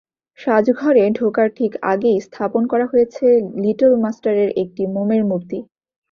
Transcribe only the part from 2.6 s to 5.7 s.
করা হয়েছে লিটল মাস্টারের একটি মোমের মূর্তি।